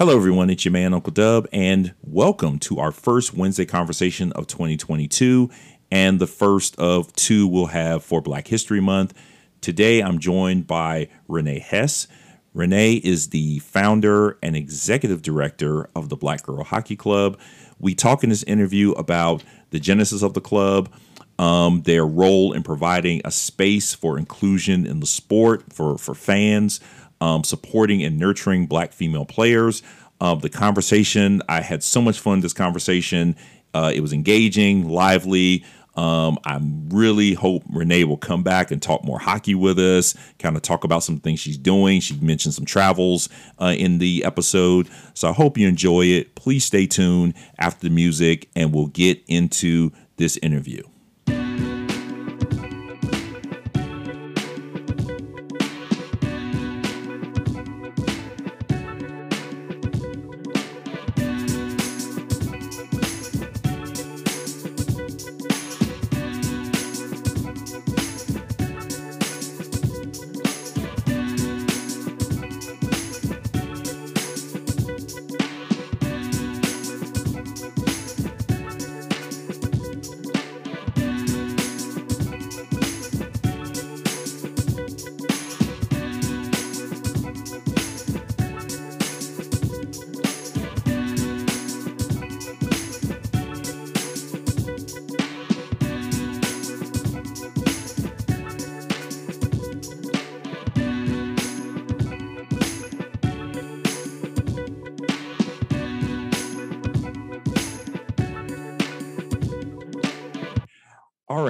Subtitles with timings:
[0.00, 0.48] Hello, everyone.
[0.48, 5.50] It's your man, Uncle Dub, and welcome to our first Wednesday conversation of 2022
[5.90, 9.12] and the first of two we'll have for Black History Month.
[9.60, 12.06] Today, I'm joined by Renee Hess.
[12.54, 17.38] Renee is the founder and executive director of the Black Girl Hockey Club.
[17.78, 20.90] We talk in this interview about the genesis of the club,
[21.38, 26.80] um, their role in providing a space for inclusion in the sport for, for fans,
[27.20, 29.82] um, supporting and nurturing black female players.
[30.20, 33.36] Uh, the conversation, I had so much fun this conversation.
[33.72, 35.64] Uh, it was engaging, lively.
[35.96, 40.56] Um, I really hope Renee will come back and talk more hockey with us, kind
[40.56, 42.00] of talk about some things she's doing.
[42.00, 43.28] She mentioned some travels
[43.60, 44.88] uh, in the episode.
[45.14, 46.34] So I hope you enjoy it.
[46.36, 50.82] Please stay tuned after the music, and we'll get into this interview.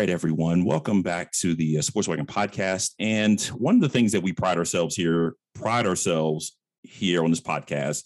[0.00, 0.64] Right, everyone.
[0.64, 2.94] Welcome back to the uh, Sports Wagon podcast.
[2.98, 7.42] And one of the things that we pride ourselves here, pride ourselves here on this
[7.42, 8.04] podcast,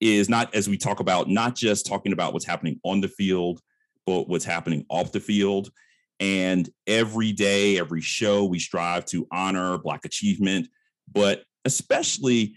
[0.00, 3.60] is not as we talk about not just talking about what's happening on the field,
[4.06, 5.68] but what's happening off the field.
[6.18, 10.68] And every day, every show, we strive to honor Black achievement,
[11.12, 12.56] but especially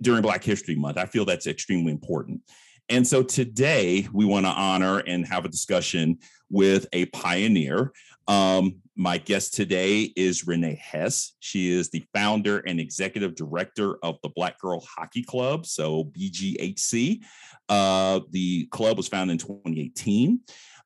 [0.00, 2.42] during Black History Month, I feel that's extremely important.
[2.88, 6.18] And so today we want to honor and have a discussion
[6.50, 7.92] with a pioneer.
[8.28, 11.32] Um, my guest today is Renee Hess.
[11.40, 17.22] She is the founder and executive director of the Black Girl Hockey Club, so BGHC.
[17.70, 20.40] Uh, the club was founded in 2018.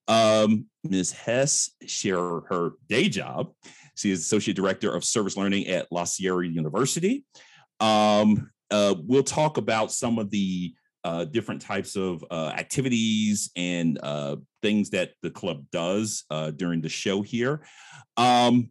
[0.06, 1.12] Um, Ms.
[1.12, 3.53] Hess share her day job.
[3.97, 7.24] She is associate director of service learning at La Sierra University.
[7.80, 10.74] Um, uh, we'll talk about some of the
[11.04, 16.80] uh, different types of uh, activities and uh, things that the club does uh, during
[16.80, 17.64] the show here.
[18.16, 18.70] Um,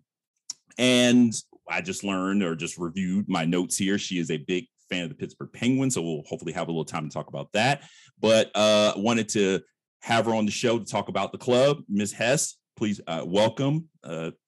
[0.77, 1.33] and
[1.69, 3.97] I just learned or just reviewed my notes here.
[3.97, 6.85] She is a big fan of the Pittsburgh Penguins, so we'll hopefully have a little
[6.85, 7.83] time to talk about that.
[8.19, 9.61] But uh, wanted to
[10.01, 11.83] have her on the show to talk about the club.
[11.87, 12.13] Ms.
[12.13, 13.89] Hess, please uh, welcome.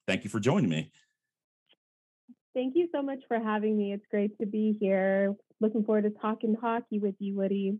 [0.06, 0.90] thank you for joining me.
[2.54, 3.92] Thank you so much for having me.
[3.92, 7.78] It's great to be here looking forward to talking hockey with you, Woody.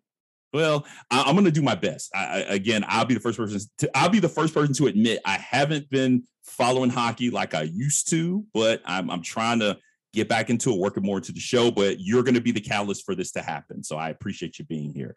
[0.52, 2.10] Well, I, am going to do my best.
[2.14, 3.60] I, I, again, I'll be the first person.
[3.78, 7.62] To, I'll be the first person to admit I haven't been following hockey like I
[7.62, 9.78] used to, but I'm, I'm trying to
[10.12, 11.72] get back into it, working more into the show.
[11.72, 13.82] But you're going to be the catalyst for this to happen.
[13.82, 15.16] So I appreciate you being here.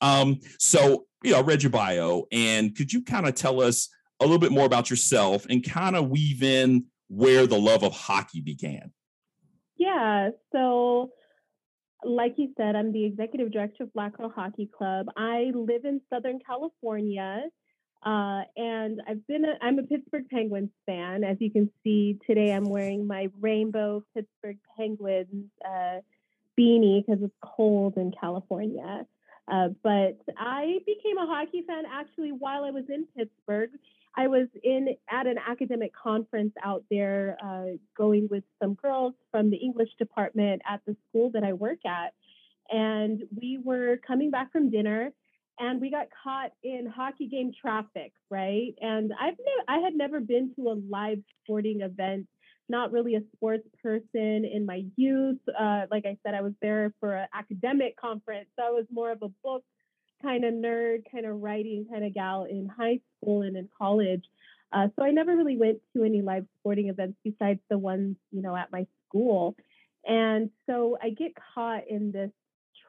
[0.00, 3.88] Um, so you know, I read your bio, and could you kind of tell us
[4.20, 7.92] a little bit more about yourself and kind of weave in where the love of
[7.92, 8.92] hockey began?
[9.76, 10.30] Yeah.
[10.52, 11.10] So
[12.04, 15.06] like you said, I'm the executive director of Black Girl Hockey Club.
[15.16, 17.44] I live in Southern California,
[18.04, 21.24] uh, and I've been a, I'm a Pittsburgh Penguins fan.
[21.24, 26.00] As you can see today, I'm wearing my rainbow Pittsburgh Penguins uh,
[26.58, 29.06] beanie because it's cold in California.
[29.50, 33.70] Uh, but I became a hockey fan actually while I was in Pittsburgh.
[34.16, 39.50] I was in at an academic conference out there, uh, going with some girls from
[39.50, 42.14] the English department at the school that I work at,
[42.68, 45.12] and we were coming back from dinner,
[45.60, 48.74] and we got caught in hockey game traffic, right?
[48.80, 52.26] And I've ne- I had never been to a live sporting event.
[52.68, 55.38] Not really a sports person in my youth.
[55.48, 59.10] Uh, like I said, I was there for an academic conference, so I was more
[59.10, 59.64] of a book
[60.22, 64.24] kind of nerd, kind of writing kind of gal in high school and in college.
[64.72, 68.42] Uh, so I never really went to any live sporting events besides the ones, you
[68.42, 69.56] know, at my school.
[70.04, 72.30] And so I get caught in this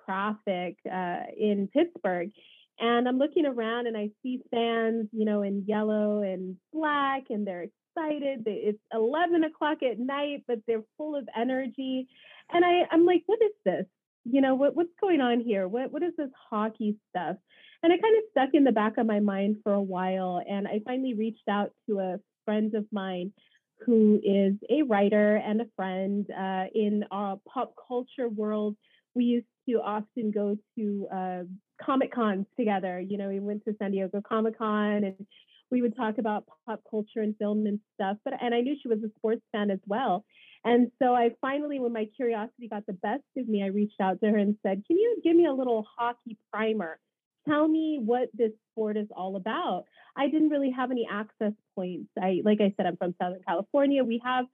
[0.06, 2.32] traffic uh, in Pittsburgh.
[2.80, 7.46] And I'm looking around and I see fans, you know, in yellow and black, and
[7.46, 7.68] they're
[8.00, 8.44] excited.
[8.46, 12.08] It's 11 o'clock at night, but they're full of energy.
[12.52, 13.86] And I, I'm like, what is this?
[14.32, 15.68] you know, what, what's going on here?
[15.68, 17.38] What, what is this hockey stuff?
[17.82, 20.42] And it kind of stuck in the back of my mind for a while.
[20.48, 23.32] And I finally reached out to a friend of mine
[23.86, 28.76] who is a writer and a friend uh, in our pop culture world.
[29.16, 31.44] We used to often go to uh,
[31.82, 33.00] Comic Cons together.
[33.00, 35.26] You know, we went to San Diego Comic Con and
[35.72, 38.18] we would talk about pop culture and film and stuff.
[38.24, 40.26] But and I knew she was a sports fan as well.
[40.66, 44.20] And so I finally, when my curiosity got the best of me, I reached out
[44.22, 47.00] to her and said, Can you give me a little hockey primer?
[47.48, 49.86] Tell me what this sport is all about.
[50.18, 52.10] I didn't really have any access points.
[52.22, 54.04] I like I said, I'm from Southern California.
[54.04, 54.46] We have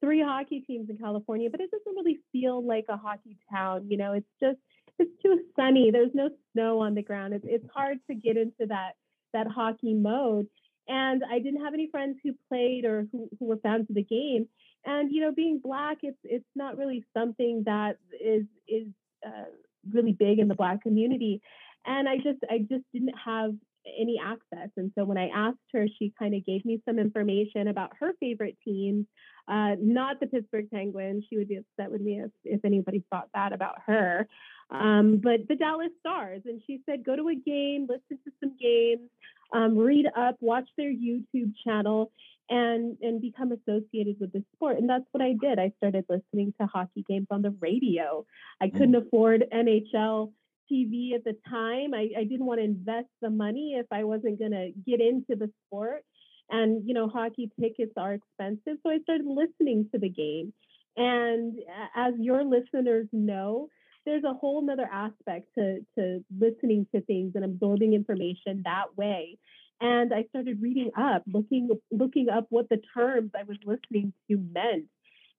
[0.00, 3.86] three hockey teams in California, but it doesn't really feel like a hockey town.
[3.88, 4.58] You know, it's just
[4.98, 5.90] it's too sunny.
[5.90, 7.32] There's no snow on the ground.
[7.34, 8.92] It's it's hard to get into that
[9.32, 10.46] that hockey mode.
[10.88, 14.02] And I didn't have any friends who played or who, who were fans of the
[14.02, 14.48] game.
[14.84, 18.88] And you know being black it's it's not really something that is is
[19.26, 19.44] uh,
[19.90, 21.40] really big in the black community.
[21.86, 23.54] And i just i just didn't have
[23.98, 24.70] any access.
[24.76, 28.12] And so when i asked her she kind of gave me some information about her
[28.20, 29.06] favorite teams
[29.46, 31.24] uh, not the pittsburgh penguins.
[31.28, 34.26] She would be upset with me if, if anybody thought that about her.
[34.70, 38.56] Um, but the dallas stars and she said go to a game listen to some
[38.58, 39.10] games
[39.54, 42.10] um, read up watch their youtube channel
[42.50, 44.78] and and become associated with the sport.
[44.78, 45.58] And that's what i did.
[45.58, 48.26] I started listening to hockey games on the radio.
[48.60, 48.72] I mm.
[48.72, 50.32] couldn't afford nhl
[50.70, 51.94] tv at the time.
[51.94, 55.36] I, I didn't want to invest the money if i wasn't going to get into
[55.36, 56.04] the sport.
[56.50, 60.52] And you know hockey tickets are expensive so i started listening to the game.
[60.96, 61.58] And
[61.96, 63.68] as your listeners know
[64.04, 69.38] there's a whole nother aspect to to listening to things and absorbing information that way
[69.80, 74.38] and I started reading up, looking looking up what the terms I was listening to
[74.38, 74.86] meant.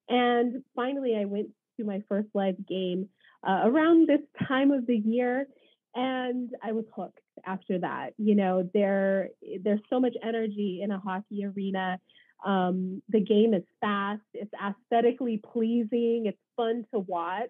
[0.09, 3.09] And finally, I went to my first live game
[3.47, 5.47] uh, around this time of the year,
[5.95, 7.19] and I was hooked.
[7.45, 9.29] After that, you know, there
[9.61, 11.99] there's so much energy in a hockey arena.
[12.45, 14.21] Um, the game is fast.
[14.33, 16.25] It's aesthetically pleasing.
[16.27, 17.49] It's fun to watch.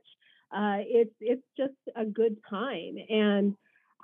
[0.51, 3.55] Uh, it's it's just a good time, and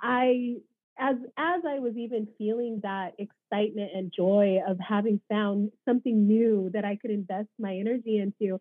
[0.02, 0.56] I
[1.00, 6.70] as as I was even feeling that excitement and joy of having found something new
[6.74, 8.60] that I could invest my energy into,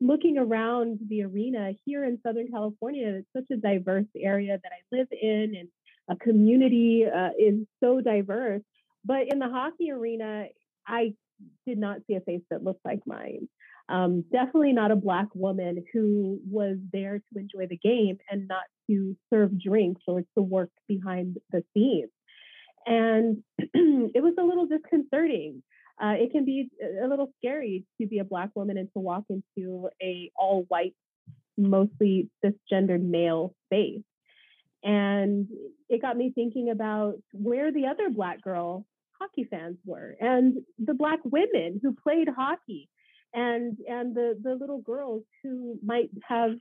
[0.00, 4.96] looking around the arena here in Southern California, it's such a diverse area that I
[4.96, 5.68] live in, and
[6.08, 8.62] a community uh, is so diverse.
[9.04, 10.46] But in the hockey arena,
[10.86, 11.14] I
[11.66, 13.48] did not see a face that looked like mine.
[13.88, 18.64] Um, definitely not a black woman who was there to enjoy the game and not
[18.88, 22.10] to serve drinks or to work behind the scenes.
[22.86, 25.62] And it was a little disconcerting.
[26.02, 26.70] Uh, it can be
[27.02, 30.94] a little scary to be a black woman and to walk into a all white,
[31.56, 34.02] mostly cisgendered male space.
[34.82, 35.48] And
[35.88, 38.86] it got me thinking about where the other black girl
[39.20, 42.88] hockey fans were and the black women who played hockey
[43.34, 46.52] and and the the little girls who might have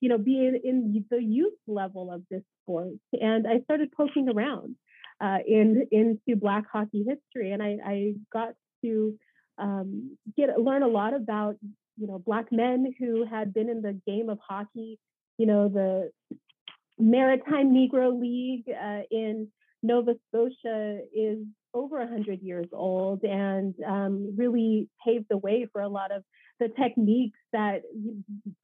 [0.00, 4.28] you know be in, in the youth level of this sport and i started poking
[4.28, 4.76] around
[5.20, 8.54] uh, in into black hockey history and i, I got
[8.84, 9.18] to
[9.58, 11.56] um, get learn a lot about
[11.96, 14.98] you know black men who had been in the game of hockey
[15.38, 16.10] you know the
[16.98, 19.48] maritime negro league uh, in
[19.82, 21.38] nova scotia is
[21.74, 26.22] over 100 years old and um, really paved the way for a lot of
[26.60, 27.82] the techniques that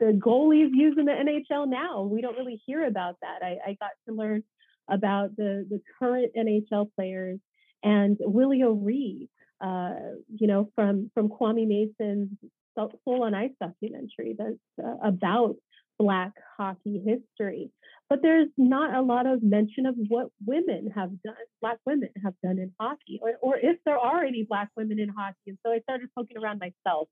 [0.00, 2.02] the goalies use in the NHL now.
[2.02, 3.42] We don't really hear about that.
[3.42, 4.42] I, I got to learn
[4.88, 7.38] about the, the current NHL players
[7.82, 9.28] and Willie O'Ree,
[9.60, 9.94] uh,
[10.34, 12.30] you know, from, from Kwame Mason's
[12.76, 15.56] Soul on Ice documentary that's uh, about
[15.98, 17.70] Black hockey history.
[18.08, 22.34] But there's not a lot of mention of what women have done, Black women have
[22.42, 25.36] done in hockey, or, or if there are any Black women in hockey.
[25.46, 27.08] And so I started poking around myself.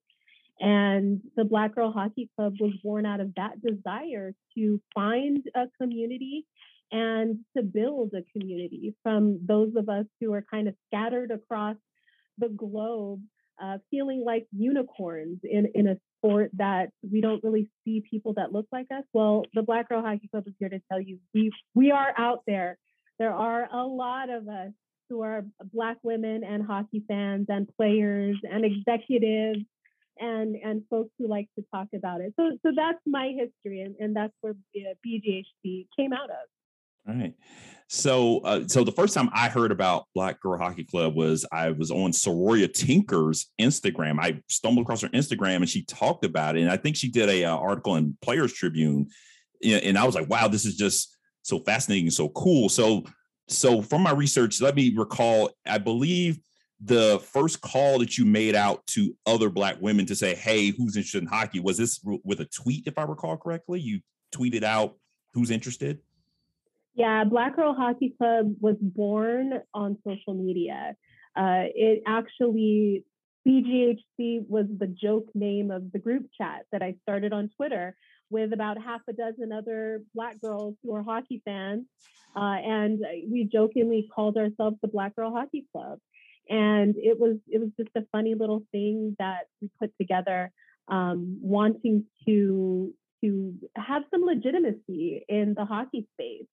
[0.61, 5.65] And the Black Girl Hockey Club was born out of that desire to find a
[5.81, 6.47] community
[6.93, 11.77] and to build a community from those of us who are kind of scattered across
[12.39, 13.23] the globe,
[13.61, 18.53] uh, feeling like unicorns in, in a sport that we don't really see people that
[18.53, 19.05] look like us.
[19.13, 22.43] Well, the Black Girl Hockey Club is here to tell you we we are out
[22.47, 22.79] there.
[23.19, 24.73] There are a lot of us
[25.09, 29.61] who are Black women and hockey fans and players and executives
[30.19, 32.33] and and folks who like to talk about it.
[32.39, 36.49] So so that's my history, and, and that's where BGHC came out of.
[37.09, 37.35] All right.
[37.89, 41.71] So, uh, so the first time I heard about Black Girl Hockey Club was I
[41.71, 44.19] was on Saroya Tinker's Instagram.
[44.19, 47.29] I stumbled across her Instagram and she talked about it, and I think she did
[47.29, 49.09] a uh, article in Players Tribune
[49.63, 52.69] and I was like, wow, this is just so fascinating, so cool.
[52.69, 53.05] So,
[53.49, 56.39] so from my research, let me recall, I believe
[56.81, 60.97] the first call that you made out to other black women to say, hey, who's
[60.97, 61.61] interested in hockey?
[61.61, 63.81] Was this with a tweet, if I recall correctly?
[63.81, 64.01] You
[64.35, 64.97] tweeted out
[65.33, 66.01] who's interested?
[66.95, 70.95] Yeah, Black Girl Hockey Club was born on social media.
[71.35, 73.05] Uh, it actually,
[73.47, 77.97] BGHC was the joke name of the group chat that I started on Twitter
[78.29, 81.85] with about half a dozen other Black girls who are hockey fans.
[82.37, 85.99] Uh, and we jokingly called ourselves the Black Girl Hockey Club.
[86.49, 90.51] And it was it was just a funny little thing that we put together,
[90.89, 96.47] um, wanting to to have some legitimacy in the hockey space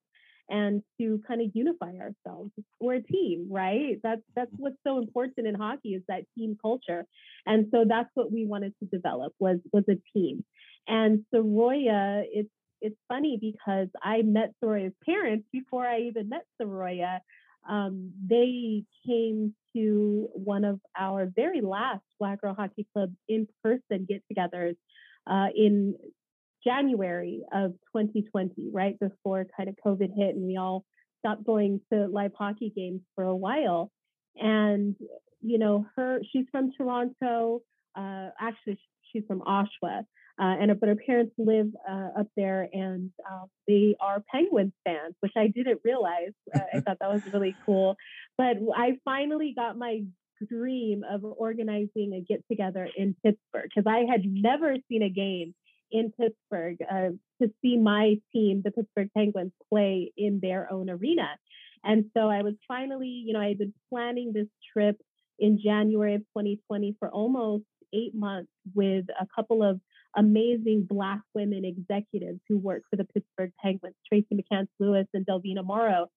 [0.50, 2.52] and to kind of unify ourselves.
[2.80, 3.98] We're a team, right?
[4.04, 7.06] That's that's what's so important in hockey is that team culture.
[7.46, 10.44] And so that's what we wanted to develop was was a team.
[10.88, 12.50] And Saroya, it's
[12.82, 17.20] it's funny because I met Saroya's parents before I even met Saroya.
[17.70, 24.08] Um, they came to one of our very last Black Girl Hockey Club in person
[24.08, 24.76] get togethers
[25.28, 25.96] uh, in
[26.64, 30.84] January of 2020, right before kind of COVID hit and we all
[31.20, 33.92] stopped going to live hockey games for a while.
[34.36, 34.96] And,
[35.42, 37.62] you know, her, she's from Toronto.
[37.96, 38.80] Uh, actually,
[39.12, 40.06] she's from Oshawa.
[40.42, 45.14] Uh, and but her parents live uh, up there, and uh, they are Penguins fans,
[45.20, 46.32] which I didn't realize.
[46.56, 47.96] Uh, I thought that was really cool.
[48.38, 50.04] But I finally got my
[50.48, 55.54] dream of organizing a get together in Pittsburgh because I had never seen a game
[55.92, 57.10] in Pittsburgh uh,
[57.42, 61.30] to see my team, the Pittsburgh Penguins, play in their own arena.
[61.84, 64.98] And so I was finally, you know, I had been planning this trip
[65.38, 69.80] in January of 2020 for almost eight months with a couple of
[70.16, 75.64] amazing Black women executives who work for the Pittsburgh Penguins, Tracy McCants Lewis and Delvina
[75.64, 76.08] Morrow.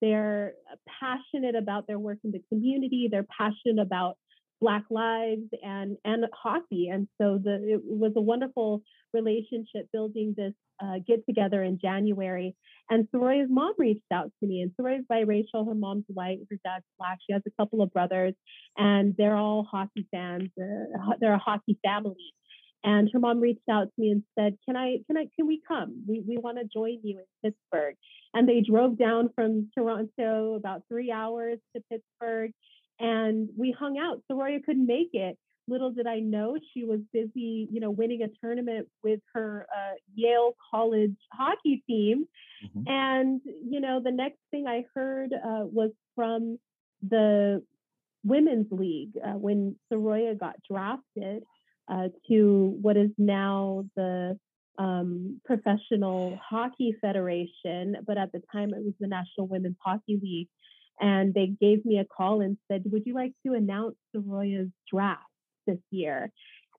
[0.00, 0.54] They're
[1.00, 3.08] passionate about their work in the community.
[3.10, 4.16] They're passionate about
[4.60, 6.88] Black lives and and hockey.
[6.88, 10.52] And so the it was a wonderful relationship building this
[10.82, 12.54] uh, get together in January.
[12.88, 14.62] And Saroya's mom reached out to me.
[14.62, 15.66] And Saroya's biracial.
[15.66, 16.38] Her mom's white.
[16.50, 17.18] Her dad's black.
[17.26, 18.34] She has a couple of brothers,
[18.76, 20.50] and they're all hockey fans.
[20.60, 22.32] Uh, they're a hockey family.
[22.82, 24.98] And her mom reached out to me and said, "Can I?
[25.06, 25.26] Can I?
[25.36, 26.02] Can we come?
[26.08, 27.94] We we want to join you in Pittsburgh."
[28.32, 32.52] And they drove down from Toronto about three hours to Pittsburgh
[33.00, 34.22] and we hung out.
[34.30, 35.36] Saroya couldn't make it.
[35.66, 39.94] Little did I know she was busy, you know, winning a tournament with her uh,
[40.14, 42.26] Yale College hockey team.
[42.64, 42.88] Mm-hmm.
[42.88, 46.58] And you know, the next thing I heard uh, was from
[47.08, 47.62] the
[48.24, 51.44] women's league uh, when Saroya got drafted
[51.90, 54.38] uh, to what is now the
[54.78, 60.48] um, Professional Hockey Federation, but at the time it was the National Women's Hockey League
[61.00, 65.22] and they gave me a call and said, "Would you like to announce Saroya's draft
[65.66, 66.30] this year?"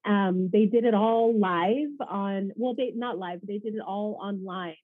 [0.05, 2.51] Um, they did it all live on.
[2.55, 3.39] Well, they not live.
[3.43, 4.75] They did it all online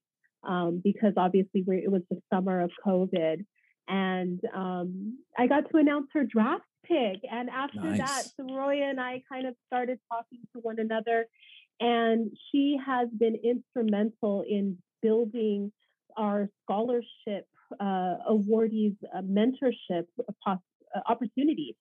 [0.43, 3.45] um, because obviously it was the summer of COVID,
[3.87, 7.21] and um, I got to announce her draft pick.
[7.29, 7.97] And after nice.
[7.99, 11.27] that, Saroya and I kind of started talking to one another,
[11.79, 15.71] and she has been instrumental in building
[16.15, 17.47] our scholarship
[17.79, 20.05] uh, awardees uh, mentorship
[20.45, 20.55] uh,
[21.07, 21.75] opportunity.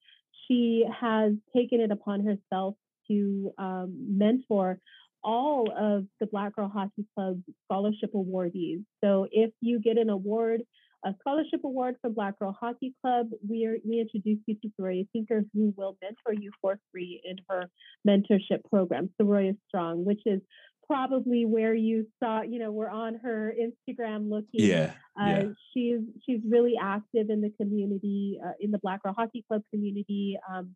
[0.47, 2.75] She has taken it upon herself
[3.09, 4.79] to um, mentor
[5.23, 8.83] all of the Black Girl Hockey Club scholarship awardees.
[9.03, 10.61] So if you get an award,
[11.05, 15.07] a scholarship award from Black Girl Hockey Club, we, are, we introduce you to Saroya
[15.11, 17.69] Tinker, who will mentor you for free in her
[18.07, 20.41] mentorship program, Saroya Strong, which is
[20.87, 24.47] probably where you saw, you know, we're on her Instagram looking.
[24.61, 24.93] Yeah.
[25.19, 25.43] Uh, yeah.
[25.73, 30.37] She's she's really active in the community, uh, in the Black Girl Hockey Club community.
[30.51, 30.75] Um,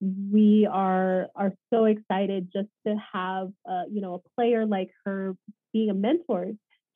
[0.00, 5.36] we are are so excited just to have, uh, you know, a player like her
[5.72, 6.52] being a mentor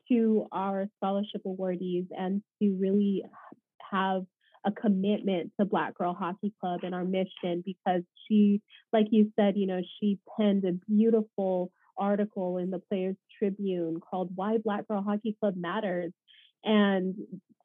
[0.08, 3.24] to our scholarship awardees and to really
[3.90, 4.24] have
[4.66, 9.56] a commitment to Black Girl Hockey Club and our mission because she, like you said,
[9.56, 15.02] you know, she penned a beautiful article in the Players Tribune called Why Black Girl
[15.02, 16.12] Hockey Club Matters.
[16.64, 17.14] And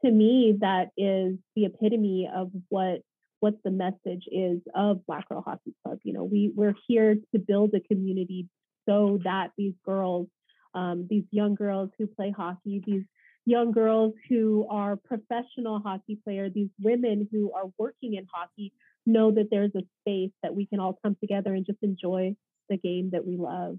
[0.03, 3.01] to me, that is the epitome of what
[3.39, 6.00] what the message is of Black Girl Hockey Club.
[6.03, 8.48] You know, we we're here to build a community
[8.88, 10.27] so that these girls,
[10.74, 13.03] um, these young girls who play hockey, these
[13.45, 18.74] young girls who are professional hockey players, these women who are working in hockey
[19.05, 22.36] know that there's a space that we can all come together and just enjoy
[22.69, 23.77] the game that we love.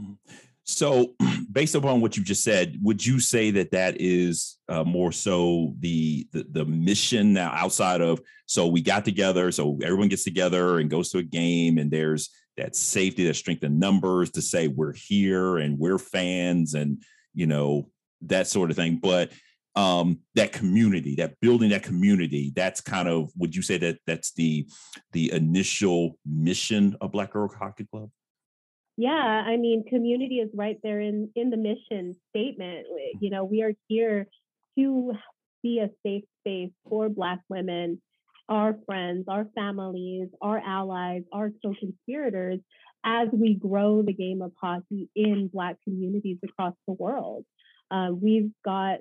[0.00, 0.14] Mm-hmm.
[0.64, 1.14] So,
[1.52, 5.74] based upon what you just said, would you say that that is uh, more so
[5.80, 10.78] the, the, the mission now outside of so we got together, so everyone gets together
[10.78, 14.68] and goes to a game, and there's that safety, that strength in numbers to say
[14.68, 17.02] we're here and we're fans, and
[17.34, 17.88] you know
[18.22, 18.98] that sort of thing.
[19.02, 19.32] But
[19.74, 24.32] um, that community, that building that community, that's kind of would you say that that's
[24.32, 24.68] the
[25.12, 28.10] the initial mission of Black Girl Hockey Club?
[28.96, 32.86] Yeah, I mean, community is right there in in the mission statement.
[33.20, 34.26] You know, we are here
[34.78, 35.12] to
[35.62, 38.02] be a safe space for Black women,
[38.48, 42.60] our friends, our families, our allies, our co-conspirators
[43.04, 47.44] as we grow the game of hockey in Black communities across the world.
[47.90, 48.98] Uh, we've got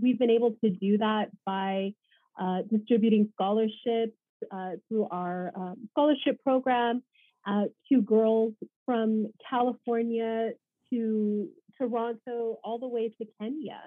[0.00, 1.92] we've been able to do that by
[2.40, 4.16] uh, distributing scholarships
[4.50, 7.02] uh, through our um, scholarship program
[7.46, 8.54] uh, to girls
[8.86, 10.52] from California
[10.90, 11.48] to
[11.78, 13.80] Toronto, all the way to Kenya.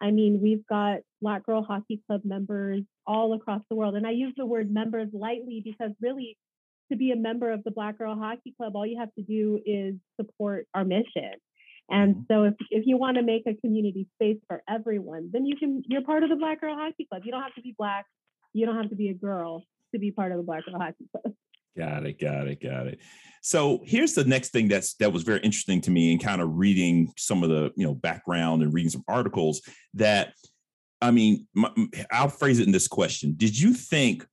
[0.00, 3.96] I mean, we've got Black Girl Hockey Club members all across the world.
[3.96, 6.38] And I use the word members lightly because really,
[6.90, 9.60] to be a member of the Black Girl Hockey Club, all you have to do
[9.64, 11.32] is support our mission.
[11.88, 12.32] And mm-hmm.
[12.32, 15.82] so if, if you want to make a community space for everyone, then you can
[15.86, 17.22] you're part of the Black Girl Hockey Club.
[17.24, 18.06] You don't have to be black,
[18.52, 21.08] you don't have to be a girl to be part of the Black Girl Hockey
[21.10, 21.34] Club.
[21.76, 23.00] Got it, got it, got it.
[23.42, 26.58] So here's the next thing that's that was very interesting to me and kind of
[26.58, 29.62] reading some of the you know background and reading some articles
[29.94, 30.34] that
[31.00, 31.70] I mean my,
[32.12, 34.26] I'll phrase it in this question: Did you think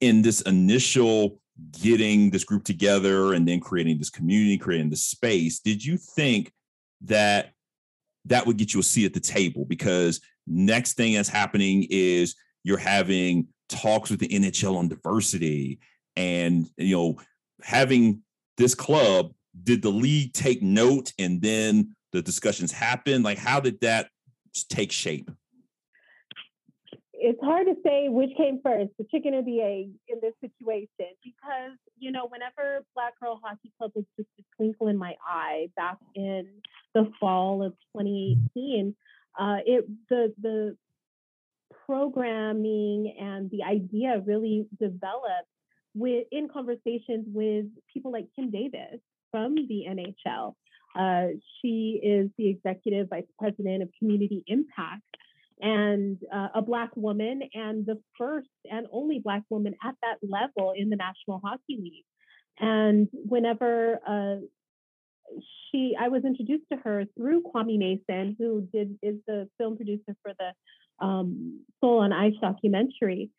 [0.00, 1.40] in this initial
[1.82, 6.52] getting this group together and then creating this community, creating this space, did you think
[7.02, 7.52] that
[8.26, 9.64] that would get you a seat at the table?
[9.64, 12.34] Because next thing that's happening is
[12.64, 15.80] you're having talks with the NHL on diversity
[16.16, 17.16] and you know
[17.62, 18.22] having
[18.56, 23.80] this club did the league take note and then the discussions happen like how did
[23.80, 24.08] that
[24.68, 25.30] take shape?
[27.12, 31.14] It's hard to say which came first the chicken or the egg in this situation
[31.22, 35.68] because you know whenever black girl hockey club was just a twinkle in my eye
[35.76, 36.48] back in
[36.94, 38.96] the fall of 2018
[39.38, 40.76] uh, it the the
[41.84, 45.48] programming and the idea really developed
[45.94, 49.00] with in conversations with people like Kim Davis
[49.30, 50.54] from the NHL.
[50.98, 55.02] Uh, she is the executive vice president of community impact
[55.60, 60.72] and uh, a black woman and the first and only black woman at that level
[60.76, 62.04] in the National Hockey League.
[62.58, 64.36] And whenever uh,
[65.70, 70.16] she, I was introduced to her through Kwame Mason, who did is the film producer
[70.22, 73.30] for the um, Soul on Ice documentary.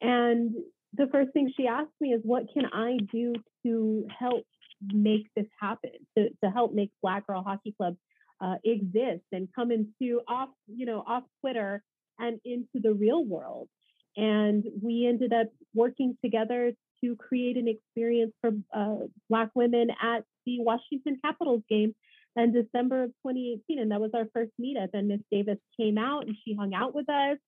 [0.00, 0.54] And
[0.94, 4.44] the first thing she asked me is, what can I do to help
[4.82, 7.96] make this happen, to, to help make Black Girl Hockey Club
[8.40, 11.82] uh, exist and come into off, you know, off Twitter
[12.18, 13.68] and into the real world.
[14.16, 16.72] And we ended up working together
[17.04, 21.94] to create an experience for uh, Black women at the Washington Capitals game
[22.36, 23.78] in December of 2018.
[23.78, 24.90] And that was our first meetup.
[24.92, 27.38] And Miss Davis came out and she hung out with us.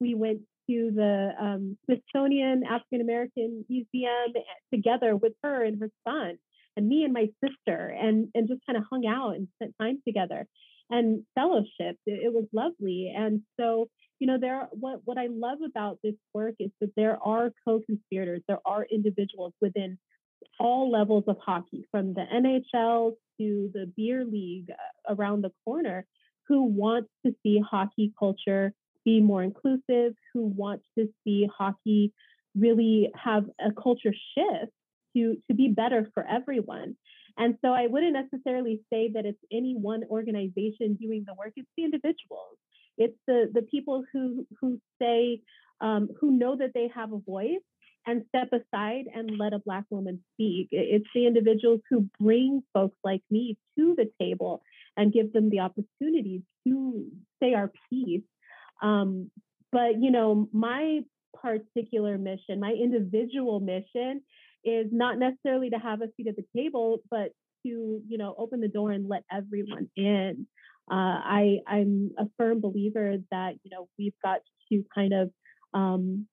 [0.00, 0.40] We went
[0.72, 4.32] to the um, Smithsonian African American Museum
[4.72, 6.38] together with her and her son,
[6.76, 10.00] and me and my sister, and and just kind of hung out and spent time
[10.06, 10.46] together,
[10.90, 11.96] and fellowship.
[12.06, 16.14] It, it was lovely, and so you know there what what I love about this
[16.32, 19.98] work is that there are co-conspirators, there are individuals within
[20.58, 26.06] all levels of hockey, from the NHL to the beer league uh, around the corner,
[26.48, 28.72] who want to see hockey culture
[29.04, 32.12] be more inclusive, who want to see hockey
[32.54, 34.72] really have a culture shift
[35.16, 36.96] to, to be better for everyone.
[37.38, 41.68] And so I wouldn't necessarily say that it's any one organization doing the work, it's
[41.76, 42.58] the individuals.
[42.98, 45.40] It's the, the people who, who say,
[45.80, 47.64] um, who know that they have a voice
[48.06, 50.68] and step aside and let a Black woman speak.
[50.70, 54.62] It's the individuals who bring folks like me to the table
[54.96, 57.06] and give them the opportunity to
[57.42, 58.22] say our piece
[58.82, 59.30] um,
[59.70, 61.00] but you know, my
[61.40, 64.22] particular mission, my individual mission,
[64.64, 67.30] is not necessarily to have a seat at the table, but
[67.64, 70.46] to you know open the door and let everyone in.
[70.90, 74.40] Uh, I I'm a firm believer that you know we've got
[74.70, 75.30] to kind of
[75.74, 76.26] um,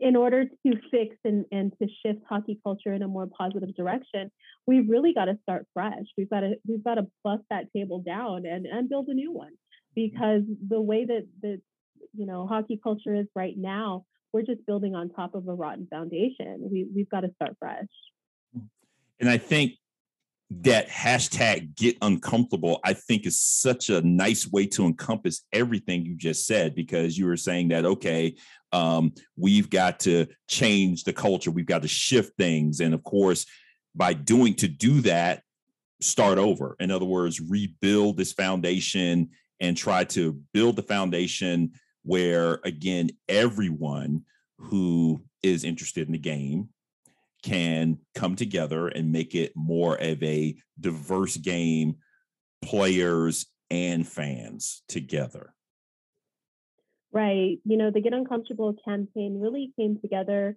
[0.00, 4.30] in order to fix and, and to shift hockey culture in a more positive direction,
[4.66, 6.04] we've really got to start fresh.
[6.18, 9.32] We've got to we've got to bust that table down and, and build a new
[9.32, 9.52] one
[9.94, 11.60] because the way that the
[12.16, 15.86] you know hockey culture is right now we're just building on top of a rotten
[15.88, 17.86] foundation we, we've got to start fresh
[19.20, 19.72] and i think
[20.50, 26.14] that hashtag get uncomfortable, I think is such a nice way to encompass everything you
[26.14, 28.36] just said, because you were saying that, okay,
[28.72, 32.80] um, we've got to change the culture, we've got to shift things.
[32.80, 33.46] And of course,
[33.94, 35.42] by doing to do that,
[36.00, 36.76] start over.
[36.78, 41.72] In other words, rebuild this foundation and try to build the foundation
[42.06, 44.22] where, again, everyone
[44.58, 46.68] who is interested in the game
[47.42, 51.96] can come together and make it more of a diverse game,
[52.64, 55.52] players and fans together.
[57.12, 57.58] Right.
[57.64, 60.56] You know, the Get Uncomfortable campaign really came together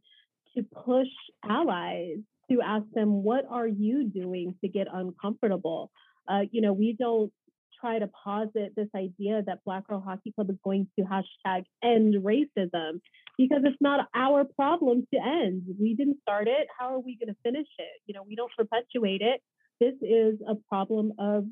[0.55, 1.07] to push
[1.43, 2.17] allies
[2.51, 5.91] to ask them, what are you doing to get uncomfortable?
[6.27, 7.31] Uh, you know, we don't
[7.79, 12.15] try to posit this idea that Black Girl Hockey Club is going to hashtag end
[12.23, 12.99] racism
[13.37, 15.63] because it's not our problem to end.
[15.79, 16.67] We didn't start it.
[16.77, 18.01] How are we going to finish it?
[18.05, 19.41] You know, we don't perpetuate it.
[19.79, 21.45] This is a problem of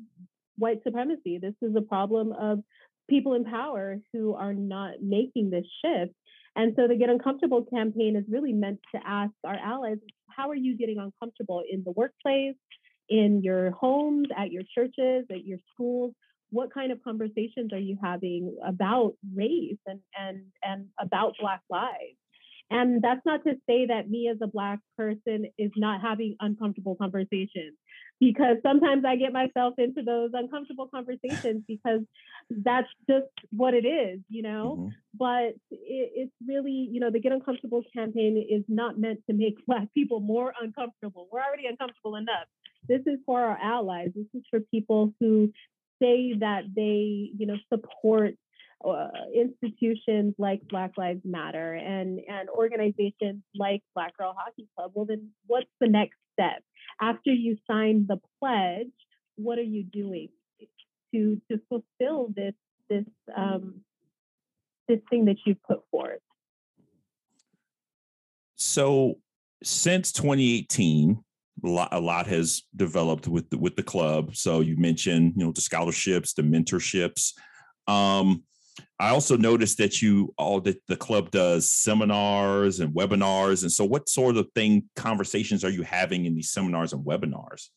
[0.56, 1.38] white supremacy.
[1.40, 2.60] This is a problem of
[3.08, 6.12] people in power who are not making this shift.
[6.56, 10.56] And so the Get Uncomfortable campaign is really meant to ask our allies, how are
[10.56, 12.56] you getting uncomfortable in the workplace,
[13.08, 16.14] in your homes, at your churches, at your schools?
[16.50, 22.16] What kind of conversations are you having about race and and and about Black lives?
[22.70, 26.96] And that's not to say that me as a Black person is not having uncomfortable
[26.96, 27.76] conversations,
[28.20, 32.00] because sometimes I get myself into those uncomfortable conversations because
[32.50, 34.76] that's just what it is, you know.
[34.78, 34.88] Mm-hmm.
[35.14, 39.54] But it, it's really, you know, the Get Uncomfortable campaign is not meant to make
[39.66, 41.28] Black people more uncomfortable.
[41.30, 42.48] We're already uncomfortable enough.
[42.86, 44.10] This is for our allies.
[44.14, 45.52] This is for people who
[46.00, 48.34] say that they, you know, support
[48.84, 54.92] uh, institutions like Black Lives Matter and and organizations like Black Girl Hockey Club.
[54.94, 56.62] Well, then what's the next step
[57.00, 58.86] after you sign the pledge?
[59.36, 60.28] What are you doing
[61.12, 62.54] to to fulfill this
[62.88, 63.04] this
[63.36, 63.80] um,
[64.86, 66.20] this thing that you put forth?
[68.54, 69.18] So
[69.62, 71.22] since 2018,
[71.64, 74.36] a lot, a lot has developed with the, with the club.
[74.36, 77.32] So you mentioned, you know, the scholarships, the mentorships.
[77.86, 78.44] Um,
[78.98, 83.62] I also noticed that you all that the club does seminars and webinars.
[83.62, 87.68] And so what sort of thing conversations are you having in these seminars and webinars?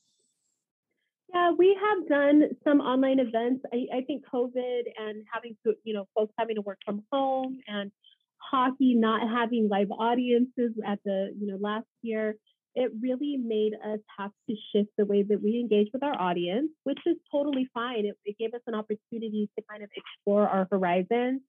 [1.34, 3.64] Yeah, we have done some online events.
[3.74, 7.60] I, I think COVID and having to, you know, folks having to work from home
[7.68, 7.92] and
[8.38, 12.36] hockey not having live audiences at the, you know, last year
[12.76, 16.70] it really made us have to shift the way that we engage with our audience,
[16.84, 18.06] which is totally fine.
[18.06, 21.42] It, it, gave us an opportunity to kind of explore our horizons.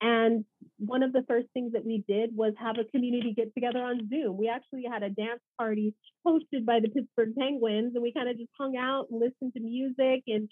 [0.00, 0.44] And
[0.78, 4.08] one of the first things that we did was have a community get together on
[4.08, 4.36] Zoom.
[4.36, 5.94] We actually had a dance party
[6.26, 9.60] hosted by the Pittsburgh Penguins, and we kind of just hung out and listened to
[9.60, 10.48] music and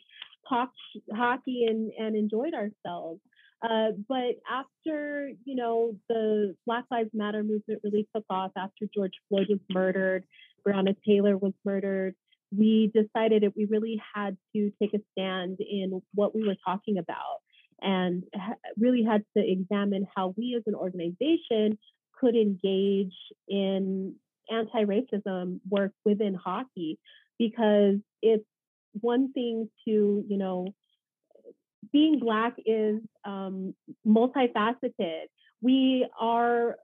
[0.49, 0.77] talked
[1.15, 3.21] hockey and, and enjoyed ourselves.
[3.63, 9.13] Uh, but after, you know, the Black Lives Matter movement really took off after George
[9.29, 10.25] Floyd was murdered,
[10.67, 12.15] Breonna Taylor was murdered,
[12.57, 16.99] we decided that we really had to take a stand in what we were talking
[16.99, 17.41] about
[17.81, 18.25] and
[18.79, 21.79] really had to examine how we as an organization
[22.21, 23.15] could engage
[23.49, 24.15] in
[24.51, 26.99] anti-racism work within hockey
[27.39, 28.45] because it's
[29.01, 30.67] one thing to, you know,
[31.93, 33.75] being Black is um,
[34.07, 35.25] multifaceted.
[35.61, 36.77] We are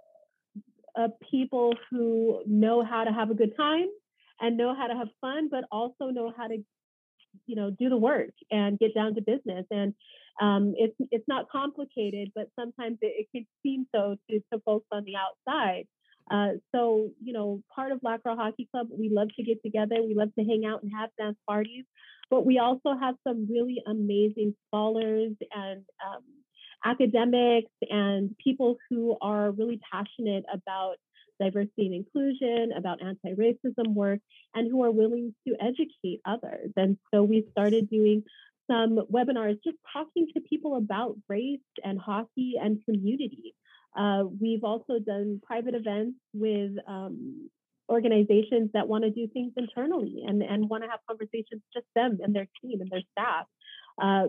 [0.96, 3.86] a people who know how to have a good time
[4.40, 6.58] and know how to have fun, but also know how to,
[7.46, 9.66] you know, do the work and get down to business.
[9.70, 9.94] And
[10.40, 14.86] um, it's it's not complicated, but sometimes it, it can seem so to, to folks
[14.92, 15.86] on the outside.
[16.30, 19.96] Uh, so, you know, part of Black Girl Hockey Club, we love to get together.
[20.02, 21.84] We love to hang out and have dance parties.
[22.30, 26.22] But we also have some really amazing scholars and um,
[26.84, 30.96] academics and people who are really passionate about
[31.40, 34.20] diversity and inclusion, about anti racism work,
[34.54, 36.70] and who are willing to educate others.
[36.76, 38.24] And so we started doing
[38.70, 43.54] some webinars just talking to people about race and hockey and community.
[43.96, 47.48] Uh, we've also done private events with um,
[47.88, 52.18] organizations that want to do things internally and, and want to have conversations just them
[52.22, 53.46] and their team and their staff.
[54.00, 54.28] Uh,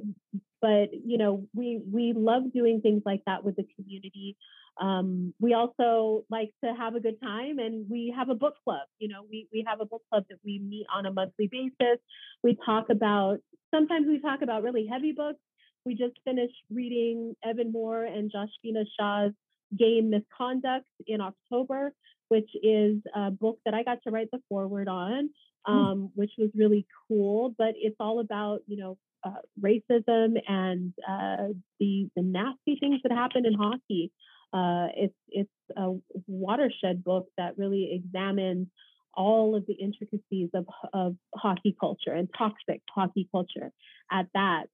[0.61, 4.35] but you know, we we love doing things like that with the community.
[4.81, 8.87] Um, we also like to have a good time, and we have a book club.
[8.97, 11.99] You know, we we have a book club that we meet on a monthly basis.
[12.43, 13.39] We talk about
[13.73, 15.39] sometimes we talk about really heavy books.
[15.85, 19.33] We just finished reading Evan Moore and Jashvina Shah's
[19.77, 21.93] Game Misconduct in October
[22.29, 25.29] which is a book that I got to write the foreword on.
[25.65, 25.73] Hmm.
[25.73, 27.53] um, which was really cool.
[27.57, 33.11] But it's all about you know uh, racism and uh, the the nasty things that
[33.11, 34.11] happen in hockey.
[34.51, 35.95] Uh, it's it's a
[36.27, 38.67] watershed book that really examines
[39.13, 43.71] all of the intricacies of, of hockey culture and toxic hockey culture
[44.11, 44.65] at that.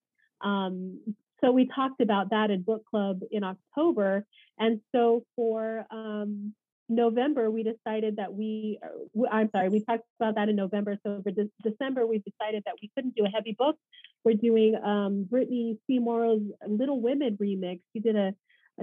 [0.42, 1.00] Um,
[1.42, 4.26] so we talked about that in book club in October,
[4.58, 6.54] and so for um,
[6.88, 10.98] November, we decided that we, uh, I'm sorry, we talked about that in November.
[11.06, 13.76] So for de- December, we decided that we couldn't do a heavy book.
[14.24, 16.00] We're doing um, Bethany C.
[16.00, 17.82] Morrow's Little Women remix.
[17.94, 18.34] She did a,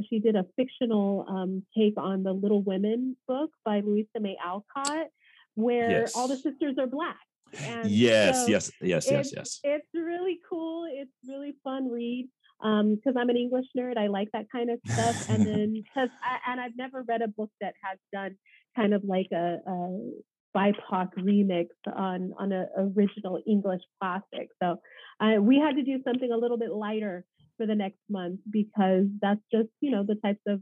[0.09, 5.07] she did a fictional um, take on the Little Women book by Louisa May Alcott,
[5.55, 6.17] where yes.
[6.17, 7.21] all the sisters are black.
[7.57, 9.61] And yes, so yes, yes, yes, yes.
[9.63, 10.87] It's really cool.
[10.91, 12.29] It's really fun read
[12.63, 13.99] because um, I'm an English nerd.
[13.99, 15.29] I like that kind of stuff.
[15.29, 16.11] And then because
[16.47, 18.37] and I've never read a book that has done
[18.77, 20.11] kind of like a, a
[20.57, 24.49] BIPOC remix on on an original English classic.
[24.63, 24.77] So
[25.21, 27.25] uh, we had to do something a little bit lighter
[27.57, 30.61] for the next month because that's just you know the types of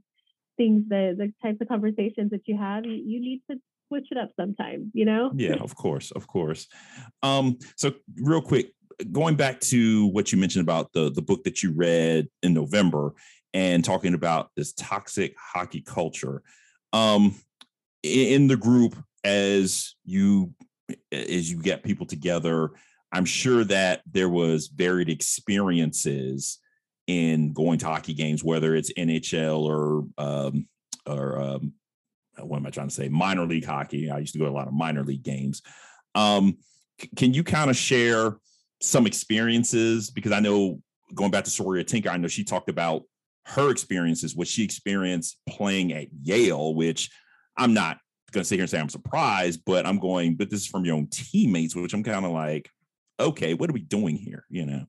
[0.57, 2.85] things the the types of conversations that you have.
[2.87, 3.57] You, you need to
[3.89, 4.91] switch it up sometimes.
[4.95, 5.33] You know.
[5.35, 6.67] Yeah, of course, of course.
[7.23, 8.73] Um, so real quick,
[9.13, 13.15] going back to what you mentioned about the the book that you read in November
[13.53, 16.43] and talking about this toxic hockey culture
[16.93, 17.35] um,
[18.03, 20.55] in the group as you
[21.13, 22.71] as you get people together
[23.13, 26.59] i'm sure that there was varied experiences
[27.07, 30.67] in going to hockey games whether it's nhl or um,
[31.07, 31.75] or um,
[32.39, 33.09] what am i trying to say?
[33.09, 34.11] Minor league hockey.
[34.11, 35.63] I used to go to a lot of minor league games.
[36.15, 36.59] Um,
[37.17, 38.37] can you kind of share
[38.81, 40.81] some experiences because I know
[41.15, 43.03] going back to Saroya Tinker, I know she talked about
[43.47, 47.11] her experiences, what she experienced playing at Yale, which
[47.57, 47.99] I'm not
[48.33, 50.85] going to sit here and say I'm surprised, but I'm going, but this is from
[50.85, 52.71] your own teammates, which I'm kind of like,
[53.19, 54.45] okay, what are we doing here?
[54.49, 54.85] You know?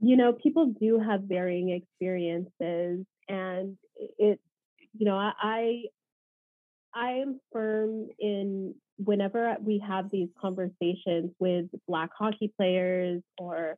[0.00, 3.76] You know, people do have varying experiences, and
[4.18, 4.40] it,
[4.94, 5.84] you know, I,
[6.94, 13.76] I am firm in whenever we have these conversations with black hockey players or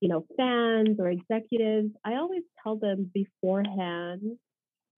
[0.00, 4.36] you know fans or executives i always tell them beforehand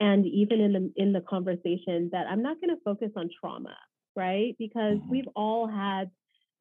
[0.00, 3.76] and even in the in the conversation that i'm not going to focus on trauma
[4.16, 5.10] right because mm-hmm.
[5.10, 6.10] we've all had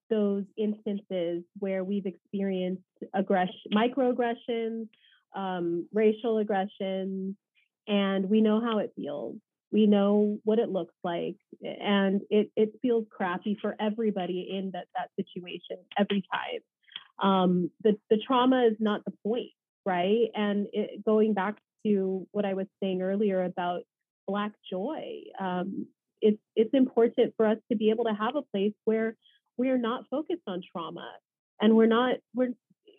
[0.10, 4.88] those instances where we've experienced aggression microaggressions
[5.36, 7.36] um, racial aggressions
[7.88, 9.38] and we know how it feels
[9.74, 14.86] we know what it looks like and it, it feels crappy for everybody in that,
[14.96, 16.62] that situation every time.
[17.22, 19.50] Um, the, the trauma is not the point
[19.86, 20.30] right?
[20.34, 23.82] And it, going back to what i was saying earlier about
[24.28, 25.88] black joy um,
[26.22, 29.16] it's, it's important for us to be able to have a place where
[29.58, 31.10] we're not focused on trauma
[31.62, 32.54] and we're not we're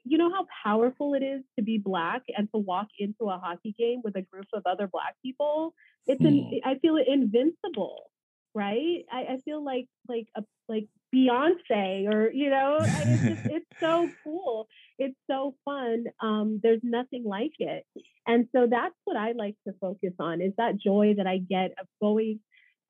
[0.05, 3.75] you know how powerful it is to be black and to walk into a hockey
[3.79, 5.75] game with a group of other black people?
[6.07, 6.69] It's an hmm.
[6.69, 8.11] i feel invincible
[8.55, 9.05] right?
[9.13, 14.09] I, I feel like like a like beyonce or you know it's just it's so
[14.23, 14.69] cool.
[14.99, 16.05] It's so fun.
[16.21, 17.85] Um there's nothing like it.
[18.27, 21.73] And so that's what i like to focus on is that joy that i get
[21.81, 22.41] of going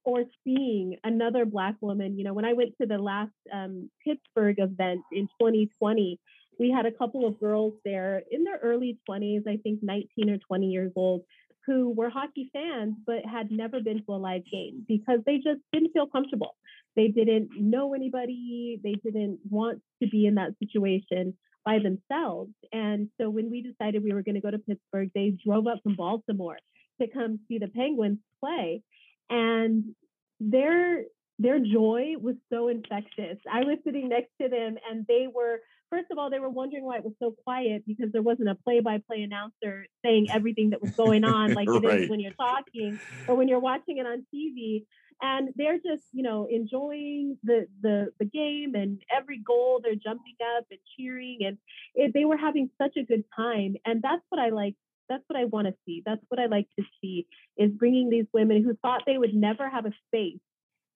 [0.05, 2.18] or seeing another black woman.
[2.18, 6.20] You know when i went to the last um, pittsburgh event in 2020
[6.58, 10.38] we had a couple of girls there in their early 20s, I think 19 or
[10.38, 11.22] 20 years old,
[11.66, 15.60] who were hockey fans but had never been to a live game because they just
[15.72, 16.56] didn't feel comfortable.
[16.96, 22.52] They didn't know anybody, they didn't want to be in that situation by themselves.
[22.72, 25.80] And so when we decided we were going to go to Pittsburgh, they drove up
[25.82, 26.58] from Baltimore
[27.00, 28.82] to come see the Penguins play.
[29.30, 29.94] And
[30.40, 31.04] their
[31.38, 33.38] their joy was so infectious.
[33.51, 36.85] I was sitting next to them and they were first of all, they were wondering
[36.85, 40.90] why it was so quiet because there wasn't a play-by-play announcer saying everything that was
[40.92, 41.85] going on, like right.
[41.85, 44.85] it is when you're talking or when you're watching it on TV.
[45.23, 49.81] And they're just, you know, enjoying the the the game and every goal.
[49.83, 51.57] They're jumping up and cheering, and
[51.94, 53.77] it, they were having such a good time.
[53.87, 54.75] And that's what I like.
[55.09, 56.03] That's what I want to see.
[56.05, 59.70] That's what I like to see is bringing these women who thought they would never
[59.70, 60.40] have a space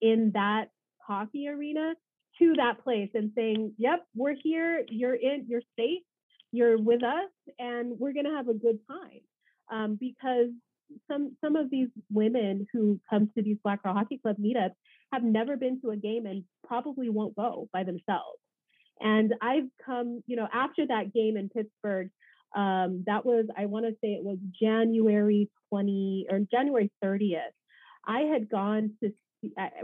[0.00, 0.66] in that
[0.98, 1.94] hockey arena
[2.38, 4.84] to that place and saying, "Yep, we're here.
[4.88, 5.46] You're in.
[5.48, 6.02] You're safe.
[6.52, 9.20] You're with us, and we're to have a good time."
[9.70, 10.50] Um, because
[11.10, 14.74] some some of these women who come to these Black Girl Hockey Club meetups
[15.12, 18.38] have never been to a game and probably won't go by themselves.
[19.00, 22.10] And I've come, you know, after that game in Pittsburgh,
[22.54, 27.52] um, that was I want to say it was January 20 or January 30th.
[28.06, 29.12] I had gone to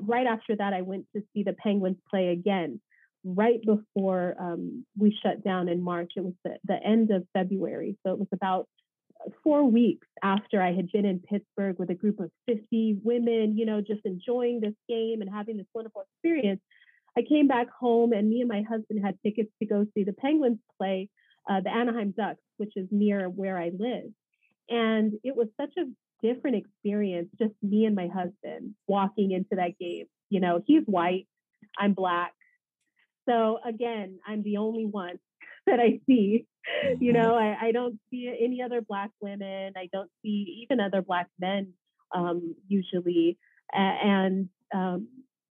[0.03, 2.81] right after that, I went to see the Penguins play again
[3.25, 6.13] right before um, we shut down in March.
[6.17, 7.97] It was the, the end of February.
[8.05, 8.69] So it was about
[9.43, 13.65] four weeks after I had been in Pittsburgh with a group of 50 women, you
[13.65, 16.61] know, just enjoying this game and having this wonderful experience.
[17.17, 20.13] I came back home and me and my husband had tickets to go see the
[20.13, 21.09] Penguins play
[21.49, 24.11] uh, the Anaheim Ducks, which is near where I live.
[24.69, 25.85] And it was such a
[26.25, 30.07] different experience, just me and my husband walking into that game.
[30.31, 31.27] You know, he's white,
[31.79, 32.33] I'm black.
[33.29, 35.19] So again, I'm the only one
[35.67, 36.47] that I see.
[36.99, 37.23] You mm-hmm.
[37.23, 39.75] know, I, I don't see any other black women.
[39.77, 41.75] I don't see even other black men
[42.15, 43.39] um, usually.
[43.73, 45.09] And um,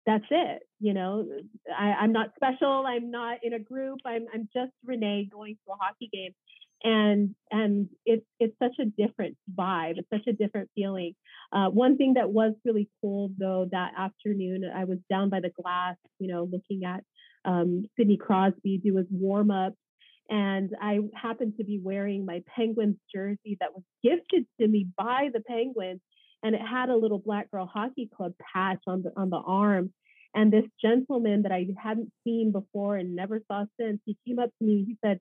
[0.07, 0.63] that's it.
[0.81, 1.27] You know,
[1.77, 2.85] I, I'm not special.
[2.87, 4.01] I'm not in a group.
[4.05, 6.35] I'm I'm just Renee going to a hockey game,
[6.85, 9.99] and and it's it's such a different vibe.
[9.99, 11.15] It's such a different feeling.
[11.53, 15.51] Uh, one thing that was really cool though that afternoon, I was down by the
[15.51, 17.05] glass, you know, looking at
[17.45, 19.75] um, Sidney Crosby do his warm up,
[20.29, 25.31] and I happened to be wearing my Penguins jersey that was gifted to me by
[25.33, 26.01] the Penguins
[26.43, 29.93] and it had a little black girl hockey club patch on the on the arm
[30.35, 34.51] and this gentleman that i hadn't seen before and never saw since he came up
[34.59, 35.21] to me he said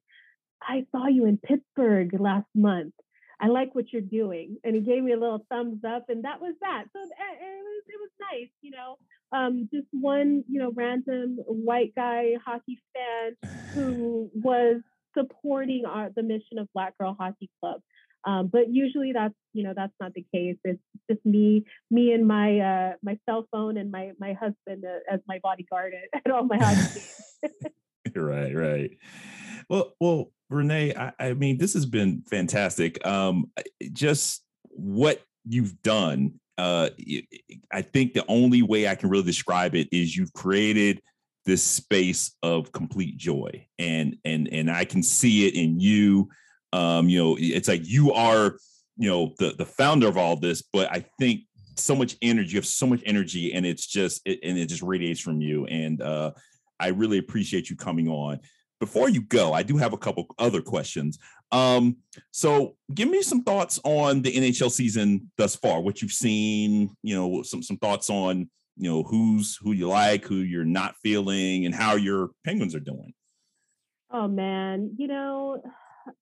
[0.61, 2.93] i saw you in pittsburgh last month
[3.39, 6.41] i like what you're doing and he gave me a little thumbs up and that
[6.41, 8.97] was that so eh, eh, it was it was nice you know
[9.33, 14.81] um, just one you know random white guy hockey fan who was
[15.17, 17.81] supporting our, the mission of black girl hockey club
[18.25, 20.57] um, but usually that's you know that's not the case.
[20.63, 24.99] It's just me, me and my uh, my cell phone and my my husband uh,
[25.11, 27.73] as my bodyguard at, at all my hockey games.
[28.15, 28.91] right, right.
[29.69, 33.05] Well, well, Renee, I, I, mean, this has been fantastic.
[33.05, 33.51] Um,
[33.93, 36.39] just what you've done.
[36.57, 36.89] Uh,
[37.71, 41.01] I think the only way I can really describe it is you've created
[41.45, 46.29] this space of complete joy, and and and I can see it in you
[46.73, 48.57] um, you know, it's like you are,
[48.97, 51.41] you know, the the founder of all this, but I think
[51.77, 54.81] so much energy, you have so much energy, and it's just it, and it just
[54.81, 55.65] radiates from you.
[55.65, 56.31] And uh,
[56.79, 58.39] I really appreciate you coming on.
[58.81, 61.19] Before you go, I do have a couple other questions.
[61.51, 61.97] Um,
[62.31, 67.15] so give me some thoughts on the NHL season thus far, what you've seen, you
[67.15, 71.67] know, some some thoughts on, you know, who's who you like, who you're not feeling,
[71.67, 73.13] and how your penguins are doing.
[74.09, 75.61] Oh man, you know,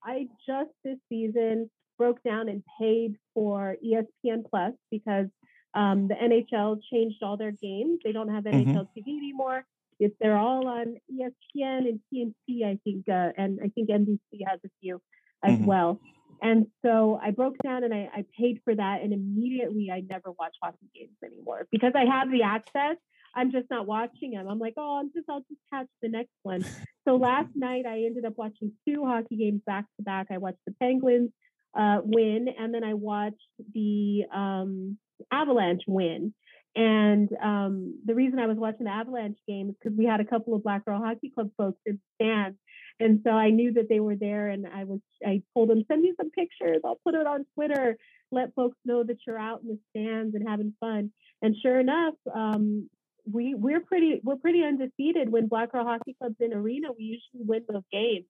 [0.03, 5.27] I just this season broke down and paid for ESPN Plus because
[5.73, 7.99] um, the NHL changed all their games.
[8.03, 8.99] They don't have NHL mm-hmm.
[8.99, 9.63] TV anymore.
[9.99, 14.59] It's they're all on ESPN and TNT, I think, uh, and I think NBC has
[14.65, 15.01] a few
[15.43, 15.65] as mm-hmm.
[15.65, 15.99] well.
[16.41, 20.31] And so I broke down and I, I paid for that, and immediately I never
[20.31, 22.95] watch hockey games anymore because I have the access.
[23.35, 24.47] I'm just not watching them.
[24.47, 26.65] I'm like, oh, I'm just I'll just catch the next one.
[27.07, 30.27] So last night I ended up watching two hockey games back to back.
[30.31, 31.31] I watched the Penguins
[31.77, 33.35] uh, win, and then I watched
[33.73, 34.97] the um,
[35.31, 36.33] Avalanche win.
[36.79, 40.25] And um, the reason I was watching the Avalanche game is because we had a
[40.25, 42.57] couple of Black Girl Hockey Club folks in the stands,
[43.01, 44.47] and so I knew that they were there.
[44.47, 46.79] And I was I told them send me some pictures.
[46.85, 47.97] I'll put it on Twitter.
[48.31, 51.11] Let folks know that you're out in the stands and having fun.
[51.41, 52.89] And sure enough, um,
[53.29, 56.93] we we're pretty we're pretty undefeated when Black Girl Hockey Club's in arena.
[56.97, 58.25] We usually win those games.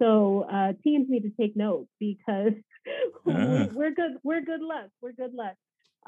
[0.00, 2.52] So uh, teams need to take note because
[3.28, 3.66] uh.
[3.72, 4.18] we're good.
[4.22, 4.90] We're good luck.
[5.02, 5.56] We're good luck.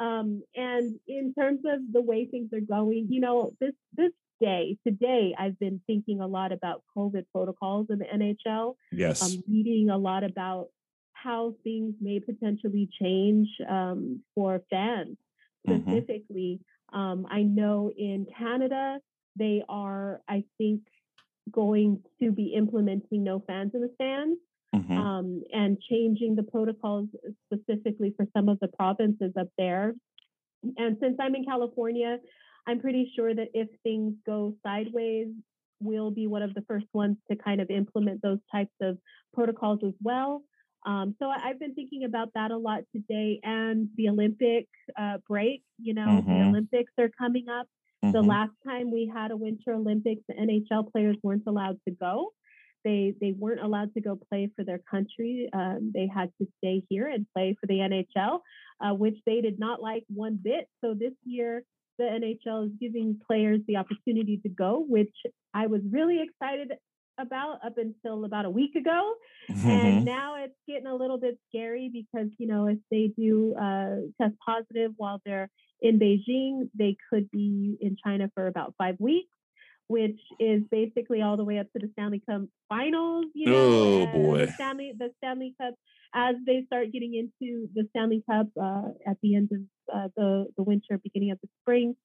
[0.00, 4.78] Um, and in terms of the way things are going, you know, this this day
[4.86, 8.76] today, I've been thinking a lot about COVID protocols in the NHL.
[8.90, 10.68] Yes, I'm reading a lot about
[11.12, 15.18] how things may potentially change um, for fans
[15.68, 15.82] mm-hmm.
[15.82, 16.60] specifically.
[16.94, 16.98] Mm-hmm.
[16.98, 19.00] Um, I know in Canada,
[19.36, 20.80] they are, I think,
[21.52, 24.38] going to be implementing no fans in the stands
[24.74, 24.96] mm-hmm.
[24.96, 27.08] um, and changing the protocols
[27.52, 29.94] specifically for some of the provinces up there.
[30.76, 32.18] And since I'm in California,
[32.66, 35.28] I'm pretty sure that if things go sideways,
[35.80, 38.98] we'll be one of the first ones to kind of implement those types of
[39.32, 40.42] protocols as well.
[40.86, 44.66] Um, so I, have been thinking about that a lot today and the Olympic
[44.98, 45.62] uh, break.
[45.78, 46.32] You know, mm-hmm.
[46.32, 47.66] the Olympics are coming up.
[48.04, 48.12] Mm-hmm.
[48.12, 52.32] The last time we had a Winter Olympics, the NHL players weren't allowed to go.
[52.84, 55.48] They they weren't allowed to go play for their country.
[55.52, 58.40] Um, they had to stay here and play for the NHL,
[58.80, 60.68] uh, which they did not like one bit.
[60.82, 61.62] So this year,
[61.98, 65.14] the NHL is giving players the opportunity to go, which
[65.52, 66.72] I was really excited
[67.18, 69.14] about up until about a week ago.
[69.50, 69.68] Mm-hmm.
[69.68, 73.96] And now it's getting a little bit scary because, you know, if they do uh,
[74.20, 75.50] test positive while they're
[75.82, 79.28] in Beijing, they could be in China for about five weeks,
[79.90, 83.24] which is basically all the way up to the Stanley Cup finals.
[83.34, 85.74] You know, oh boy, the Stanley the Stanley Cup
[86.14, 89.60] as they start getting into the Stanley Cup uh, at the end of
[89.92, 91.96] uh, the the winter, beginning of the spring.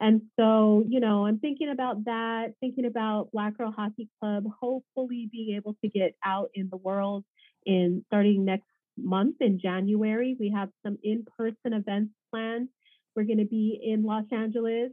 [0.00, 5.28] And so, you know, I'm thinking about that, thinking about Black Girl Hockey Club, hopefully
[5.30, 7.24] being able to get out in the world
[7.66, 8.66] in starting next
[8.96, 10.36] month in January.
[10.38, 12.68] We have some in-person events planned.
[13.14, 14.92] We're going to be in Los Angeles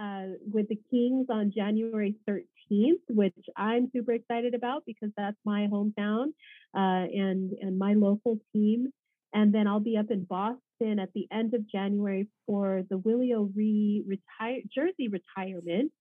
[0.00, 5.66] uh, with the Kings on January 13th, which I'm super excited about because that's my
[5.72, 6.28] hometown
[6.76, 8.88] uh, and and my local team.
[9.34, 13.34] And then I'll be up in Boston at the end of January for the Willie
[13.34, 15.92] O'Ree retire jersey retirement.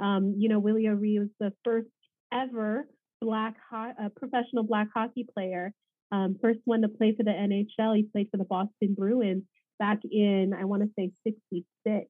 [0.00, 1.88] Um, you know, Willie O'Ree was the first
[2.32, 2.86] ever
[3.20, 5.72] black ho- uh, professional black hockey player,
[6.12, 7.96] um, first one to play for the NHL.
[7.96, 9.44] He played for the Boston Bruins
[9.78, 12.06] back in I want to say '66,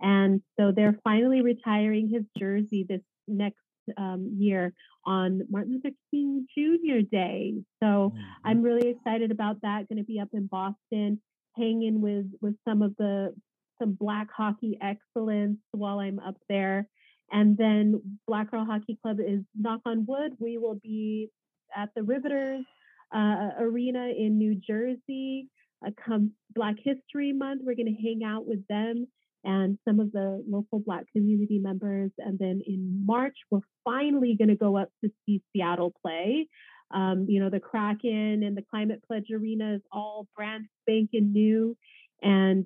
[0.00, 3.58] and so they're finally retiring his jersey this next
[3.96, 4.72] um, year
[5.06, 7.00] on Martin Luther King Jr.
[7.10, 7.54] Day.
[7.82, 8.18] So mm-hmm.
[8.44, 9.88] I'm really excited about that.
[9.88, 11.20] Going to be up in Boston
[11.56, 13.34] hanging with with some of the
[13.80, 16.86] some black hockey excellence while I'm up there.
[17.32, 20.32] And then Black Girl Hockey Club is knock on wood.
[20.38, 21.30] We will be
[21.74, 22.64] at the Riveters
[23.14, 25.48] uh, Arena in New Jersey.
[25.86, 29.06] Uh, come Black History Month, we're going to hang out with them
[29.44, 32.10] and some of the local Black community members.
[32.18, 36.48] And then in March, we're finally going to go up to see Seattle play.
[36.92, 41.76] Um, you know, the Kraken and the Climate Pledge Arena is all brand spanking new.
[42.22, 42.64] And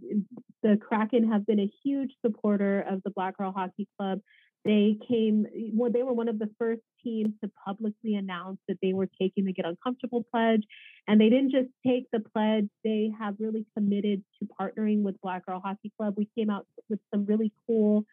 [0.62, 4.20] the Kraken have been a huge supporter of the Black Girl Hockey Club.
[4.64, 8.94] They came, well, they were one of the first teams to publicly announce that they
[8.94, 10.64] were taking the Get Uncomfortable pledge.
[11.06, 15.44] And they didn't just take the pledge, they have really committed to partnering with Black
[15.44, 16.14] Girl Hockey Club.
[16.16, 18.06] We came out with some really cool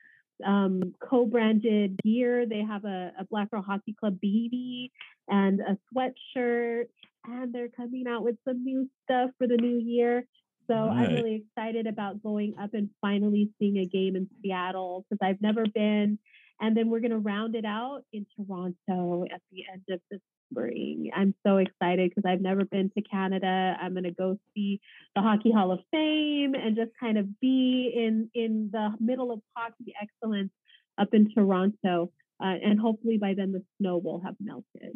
[0.46, 2.46] um, co-branded gear.
[2.46, 4.90] They have a, a Black Girl Hockey Club beanie
[5.30, 6.86] and a sweatshirt,
[7.26, 10.26] and they're coming out with some new stuff for the new year.
[10.68, 11.08] So right.
[11.08, 15.42] I'm really excited about going up and finally seeing a game in Seattle because I've
[15.42, 16.20] never been.
[16.62, 20.20] And then we're going to round it out in Toronto at the end of the
[20.52, 21.10] spring.
[21.16, 23.76] I'm so excited because I've never been to Canada.
[23.82, 24.80] I'm going to go see
[25.16, 29.42] the Hockey Hall of Fame and just kind of be in in the middle of
[29.58, 30.52] hockey excellence
[31.00, 32.12] up in Toronto.
[32.42, 34.96] Uh, and hopefully by then the snow will have melted.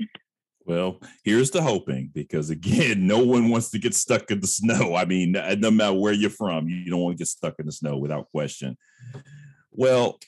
[0.66, 4.96] Well, here's the hoping because again, no one wants to get stuck in the snow.
[4.96, 7.72] I mean, no matter where you're from, you don't want to get stuck in the
[7.72, 8.78] snow without question.
[9.72, 10.20] Well,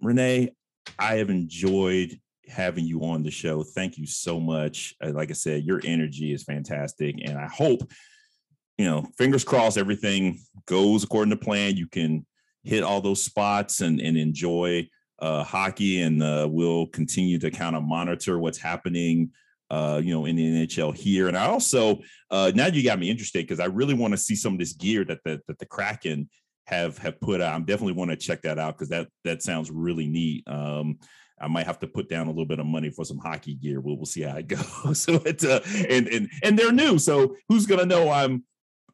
[0.00, 0.50] Renee,
[0.98, 2.18] I have enjoyed
[2.50, 3.62] having you on the show.
[3.62, 4.94] Thank you so much.
[5.02, 7.16] Uh, like I said, your energy is fantastic.
[7.24, 7.82] And I hope,
[8.76, 11.76] you know, fingers crossed, everything goes according to plan.
[11.76, 12.26] You can
[12.64, 14.88] hit all those spots and, and enjoy
[15.20, 16.02] uh, hockey.
[16.02, 19.30] And uh, we'll continue to kind of monitor what's happening.
[19.70, 22.00] Uh, you know, in the NHL here, and I also
[22.32, 24.72] uh, now you got me interested because I really want to see some of this
[24.72, 26.28] gear that the that the Kraken
[26.70, 27.54] have have put out.
[27.54, 30.48] I definitely want to check that out because that that sounds really neat.
[30.48, 30.98] Um,
[31.40, 33.80] I might have to put down a little bit of money for some hockey gear.
[33.80, 34.46] We'll, we'll see how it
[34.84, 35.00] goes.
[35.00, 38.44] so it's uh, and and and they're new, so who's gonna know I'm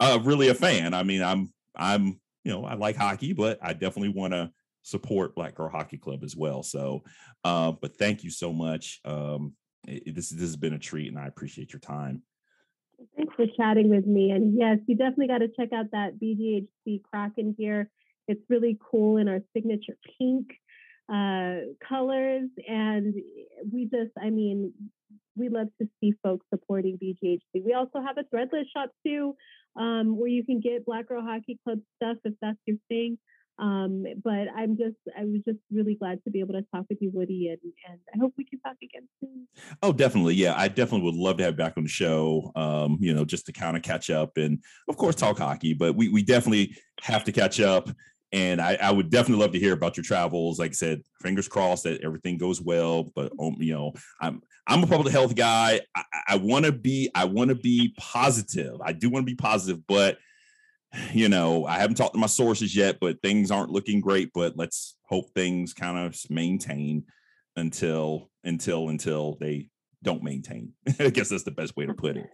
[0.00, 0.94] uh, really a fan?
[0.94, 4.50] I mean, I'm I'm you know I like hockey, but I definitely want to
[4.82, 6.62] support Black Girl Hockey Club as well.
[6.62, 7.02] So,
[7.44, 9.00] uh, but thank you so much.
[9.04, 9.54] Um,
[9.86, 12.22] it, this this has been a treat, and I appreciate your time.
[13.16, 14.30] Thanks for chatting with me.
[14.30, 17.90] And yes, you definitely got to check out that BGHC Kraken gear.
[18.28, 20.48] It's really cool in our signature pink
[21.12, 22.48] uh, colors.
[22.66, 23.14] And
[23.70, 24.72] we just, I mean,
[25.36, 27.64] we love to see folks supporting BGHC.
[27.64, 29.36] We also have a threadless shop too,
[29.76, 33.18] um, where you can get Black Girl Hockey Club stuff if that's your thing.
[33.58, 36.98] Um, but I'm just, I was just really glad to be able to talk with
[37.00, 39.48] you, Woody, and, and I hope we can talk again soon.
[39.82, 40.34] Oh, definitely.
[40.34, 43.24] Yeah, I definitely would love to have you back on the show, um, you know,
[43.24, 45.72] just to kind of catch up and, of course, talk hockey.
[45.72, 47.88] But we, we definitely have to catch up
[48.32, 50.58] and I, I, would definitely love to hear about your travels.
[50.58, 53.10] Like I said, fingers crossed that everything goes well.
[53.14, 55.80] But um, you know, I'm I'm a public health guy.
[55.94, 58.80] I, I want to be I want to be positive.
[58.82, 60.18] I do want to be positive, but
[61.12, 62.98] you know, I haven't talked to my sources yet.
[63.00, 64.30] But things aren't looking great.
[64.34, 67.04] But let's hope things kind of maintain
[67.56, 69.70] until until until they
[70.02, 70.72] don't maintain.
[71.00, 72.26] I guess that's the best way to put it.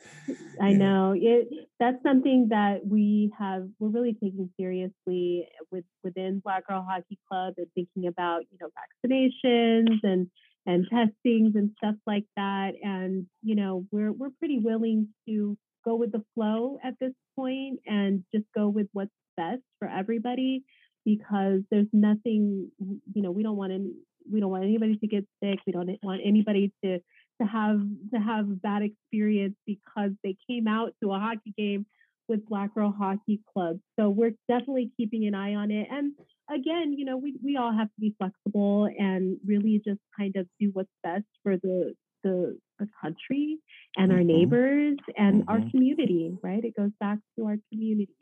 [0.61, 0.77] I yeah.
[0.77, 1.49] know it.
[1.81, 3.67] That's something that we have.
[3.79, 8.69] We're really taking seriously with within Black Girl Hockey Club and thinking about you know
[9.09, 10.29] vaccinations and
[10.67, 12.73] and testings and stuff like that.
[12.83, 17.81] And you know, we're we're pretty willing to go with the flow at this point
[17.87, 20.63] and just go with what's best for everybody
[21.05, 22.71] because there's nothing
[23.15, 23.93] you know we don't want any
[24.31, 26.99] we don't want anybody to get sick we don't want anybody to
[27.41, 27.81] to have
[28.13, 31.87] to have bad experience because they came out to a hockey game
[32.29, 33.79] with Black Girl Hockey Club.
[33.99, 35.89] So we're definitely keeping an eye on it.
[35.91, 36.13] And
[36.51, 40.47] again, you know, we, we all have to be flexible and really just kind of
[40.61, 43.59] do what's best for the the, the country
[43.97, 44.19] and mm-hmm.
[44.19, 45.51] our neighbors and mm-hmm.
[45.51, 46.65] our community, right?
[46.65, 48.17] It goes back to our community.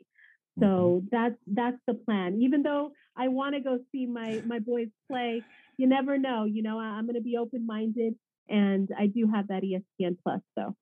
[0.59, 1.07] So mm-hmm.
[1.11, 2.39] that's that's the plan.
[2.41, 5.43] Even though I want to go see my my boys play,
[5.77, 6.45] you never know.
[6.45, 8.15] You know, I'm going to be open minded,
[8.49, 10.41] and I do have that ESPN Plus.
[10.57, 10.75] So.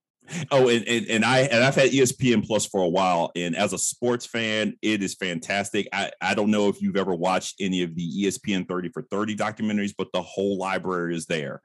[0.52, 3.74] Oh, and, and, and I and I've had ESPN Plus for a while, and as
[3.74, 5.88] a sports fan, it is fantastic.
[5.94, 9.36] I, I don't know if you've ever watched any of the ESPN 30 for 30
[9.36, 11.62] documentaries, but the whole library is there.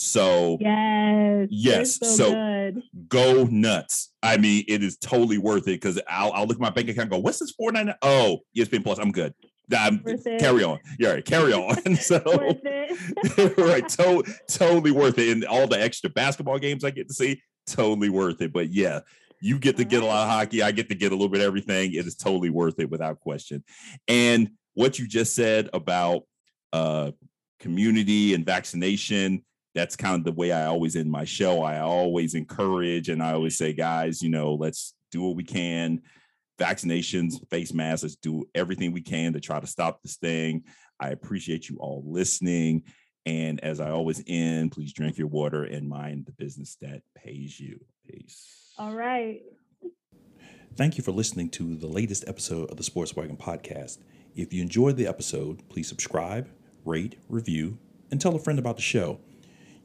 [0.00, 1.94] So yes, yes.
[1.96, 2.72] So, so
[3.08, 4.12] go nuts.
[4.22, 7.10] I mean, it is totally worth it because I'll, I'll look at my bank account
[7.10, 7.94] go, what's this four ninety?
[8.02, 9.00] Oh, ESPN Plus.
[9.00, 9.34] I'm good.
[9.76, 9.98] I'm,
[10.38, 10.78] carry on.
[11.00, 11.96] Yeah, right, carry on.
[11.96, 12.20] so
[13.58, 15.30] right, to, totally worth it.
[15.30, 18.52] And all the extra basketball games I get to see, totally worth it.
[18.52, 19.00] But yeah,
[19.42, 20.62] you get to get a lot of hockey.
[20.62, 21.92] I get to get a little bit of everything.
[21.92, 23.64] It is totally worth it without question.
[24.06, 26.22] And what you just said about
[26.72, 27.10] uh,
[27.58, 29.42] community and vaccination
[29.78, 31.62] that's kind of the way I always end my show.
[31.62, 36.02] I always encourage and I always say, guys, you know, let's do what we can.
[36.60, 40.64] Vaccinations, face masks, let's do everything we can to try to stop this thing.
[40.98, 42.82] I appreciate you all listening.
[43.24, 47.60] And as I always end, please drink your water and mind the business that pays
[47.60, 47.78] you.
[48.04, 48.72] Peace.
[48.78, 49.42] All right.
[50.74, 53.98] Thank you for listening to the latest episode of the Sports Wagon podcast.
[54.34, 56.48] If you enjoyed the episode, please subscribe,
[56.84, 57.78] rate, review,
[58.10, 59.20] and tell a friend about the show.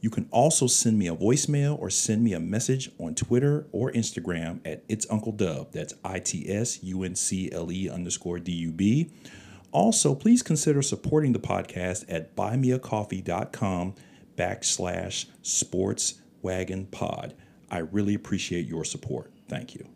[0.04, 3.90] You can also send me a voicemail or send me a message on Twitter or
[3.90, 5.72] Instagram at It's Uncle Dub.
[5.72, 9.10] That's I T S U N C L E underscore D U B.
[9.72, 13.94] Also, please consider supporting the podcast at buymeacoffee.com
[14.36, 17.32] backslash sports wagon pod.
[17.70, 19.32] I really appreciate your support.
[19.48, 19.93] Thank you.